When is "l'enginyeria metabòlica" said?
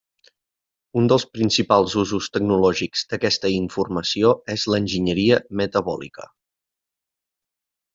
4.75-6.31